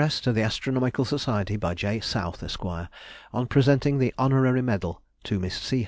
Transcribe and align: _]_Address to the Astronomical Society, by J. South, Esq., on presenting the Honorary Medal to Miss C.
_]_Address 0.03 0.19
to 0.23 0.33
the 0.33 0.41
Astronomical 0.41 1.05
Society, 1.05 1.57
by 1.57 1.75
J. 1.75 1.99
South, 1.99 2.41
Esq., 2.41 2.65
on 2.65 3.45
presenting 3.47 3.99
the 3.99 4.11
Honorary 4.17 4.63
Medal 4.63 4.99
to 5.25 5.37
Miss 5.37 5.55
C. 5.55 5.79